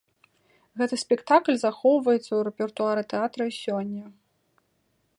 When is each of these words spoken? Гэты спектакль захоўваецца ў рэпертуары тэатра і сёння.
Гэты 0.81 0.95
спектакль 1.03 1.59
захоўваецца 1.63 2.27
ў 2.33 2.41
рэпертуары 2.49 3.01
тэатра 3.15 3.43
і 3.51 3.57
сёння. 3.63 4.03